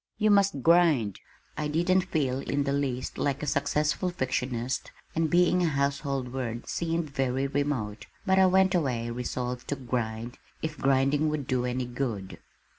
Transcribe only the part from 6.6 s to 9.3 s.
seemed very remote, but I went away